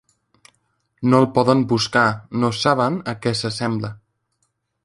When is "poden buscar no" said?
1.35-2.51